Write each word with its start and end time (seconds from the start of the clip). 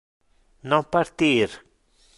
Non 0.69 0.83
partir. 0.93 1.47